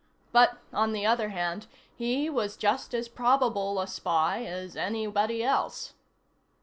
But, 0.31 0.57
on 0.73 0.93
the 0.93 1.05
other 1.05 1.29
hand, 1.29 1.67
he 1.95 2.27
was 2.27 2.57
just 2.57 2.95
as 2.95 3.07
probable 3.07 3.79
a 3.79 3.85
spy 3.85 4.43
as 4.45 4.75
anybody 4.75 5.43
else. 5.43 5.93